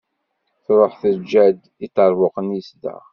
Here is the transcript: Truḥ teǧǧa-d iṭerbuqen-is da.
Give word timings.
Truḥ 0.63 0.93
teǧǧa-d 1.01 1.59
iṭerbuqen-is 1.85 2.69
da. 2.81 2.95